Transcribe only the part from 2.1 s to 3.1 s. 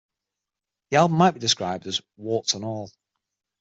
"warts and all".